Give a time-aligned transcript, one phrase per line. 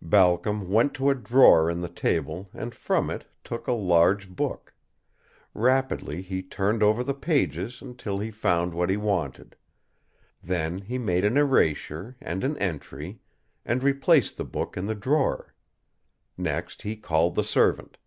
[0.00, 4.72] Balcom went to a drawer in the table and from it took a large book.
[5.52, 9.56] Rapidly he turned over the pages until he found what he wanted.
[10.44, 13.18] Then he made an erasure and an entry
[13.64, 15.54] and replaced the book in the drawer.
[16.38, 17.98] Next he called the servant.